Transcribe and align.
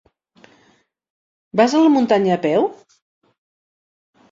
Vas 1.61 1.77
a 1.77 1.83
la 1.85 1.93
muntanya 1.97 2.33
a 2.39 2.41
peu? 2.49 2.69